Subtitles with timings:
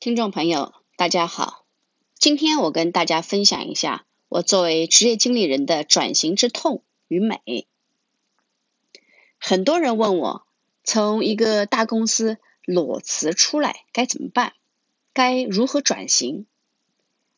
[0.00, 1.66] 听众朋友，大家好。
[2.14, 7.68] 今天我跟大家分享一下我作为职业经理人的转型之痛与美。
[9.38, 10.46] 很多人问我，
[10.84, 14.54] 从一个大公司裸辞出来该怎么办？
[15.12, 16.46] 该如何转型？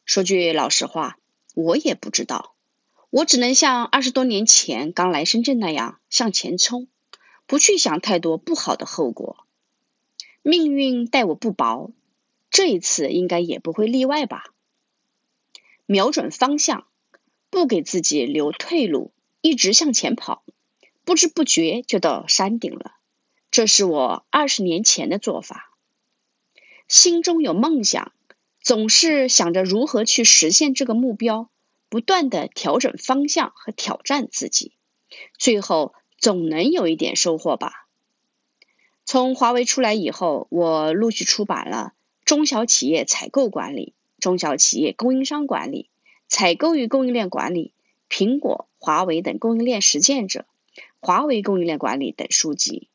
[0.05, 1.19] 说句老实话，
[1.57, 2.55] 我也不知道。
[3.11, 6.87] 我只能像二十多年前刚来深圳那样向前冲，
[7.47, 9.49] 不去想太多不好的后果。
[10.43, 11.91] 命运待我不薄，
[12.53, 14.45] 这一次应该也不会例外吧。
[15.87, 16.87] 瞄准方向，
[17.51, 19.11] 不给自己留退路，
[19.41, 20.45] 一直向前跑，
[21.05, 22.93] 不知不觉就到山顶了。
[23.51, 25.75] 这是我二十年前的做法。
[26.87, 28.13] 心中有梦想，
[28.61, 31.49] 总是想着如何去实现这个目标。
[31.89, 34.73] 不断的调整方向和挑战自己，
[35.37, 37.87] 最后总能有一点收获吧。
[39.05, 41.93] 从华为出来以后，我陆续出版了
[42.33, 43.85] 《中小企业采购管理》
[44.19, 45.83] 《中小企业供应商管理》
[46.29, 47.75] 《采购与供应链管理》
[48.27, 50.47] 《苹果、华为等供应链实践者》
[50.99, 52.89] 《华为供应链管理》等书籍。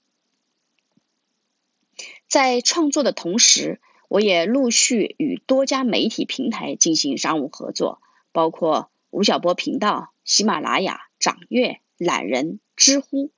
[2.27, 8.01] 在创作的同时，我也陆续与多家媒体平台进行商务合作。
[8.31, 13.29] 包括吴晓波频道、喜马拉雅、掌阅、懒人、知乎，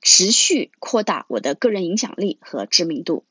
[0.00, 3.26] 持续扩大我的个人影响力和知名度。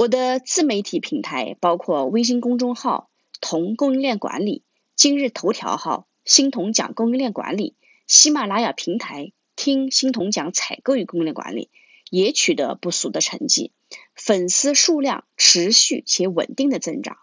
[0.00, 3.10] 我的自媒体平台包括微信公众号
[3.42, 4.62] “同供应链管理”、
[4.96, 7.76] 今日头条号“新同讲供应链管理”、
[8.08, 11.68] 喜马拉雅平台“听新同讲采购与供应链管理”，
[12.08, 13.72] 也取得不俗的成绩，
[14.14, 17.18] 粉丝数量持续且稳定的增长。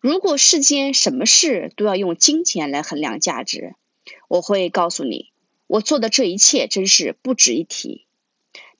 [0.00, 3.74] 如果世间什么事都要用金钱来衡量价值，
[4.28, 5.32] 我会告诉你，
[5.66, 8.05] 我做的这一切真是不值一提。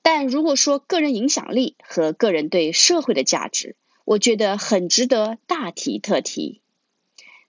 [0.09, 6.61] 但如果说个人影响力和个人对社会的价值，我觉得很值得大提特提。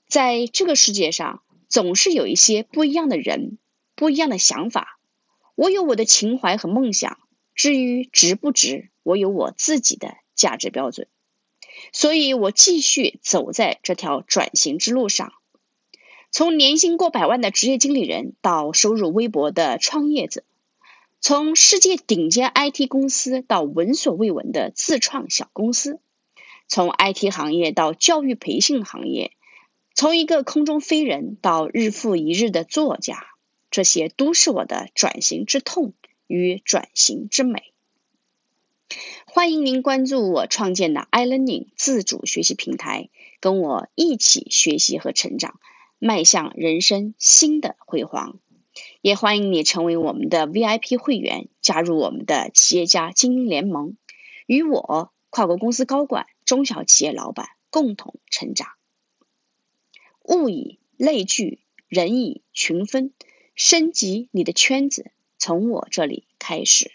[0.09, 3.59] 在这个世界上，总是有一些不一样的人，
[3.95, 4.99] 不一样的想法。
[5.55, 7.21] 我有我的情怀和梦想，
[7.55, 11.07] 至于值不值，我有我自己的价值标准。
[11.93, 15.33] 所以我继续走在这条转型之路上，
[16.33, 20.43] 从年薪过百万的职业经理人到收入微薄的创业者，
[21.21, 26.01] 从世界顶尖 IT 公司到闻所未闻的自创小公司，
[26.69, 29.33] 从 IT 行业到教育培训行业，
[29.95, 33.27] 从一个空中飞人到日复一日的作家，
[33.69, 35.93] 这些都是我的转型之痛
[36.29, 37.75] 与转型之美。
[39.27, 45.59] 欢迎您关注我创建的 iLearning 自主学习平台，跟我一起学习和成长，
[45.99, 48.39] 迈向人生新的辉煌。
[49.01, 53.97] 也欢迎你成为我们的 VIP 会员，加入我们的企业家精英联盟，
[54.47, 58.69] 与我跨国公司高管、中小企业老板共同成长。
[60.25, 63.13] 物以类聚，人以群分，
[63.55, 66.93] 升级你的圈子，从我这里开始。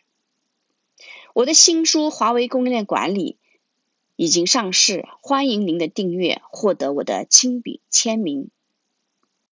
[1.33, 3.37] 我的新书《华为供应链管理》
[4.15, 8.51] 已经上市，欢迎您的订阅，获得我的亲笔签名。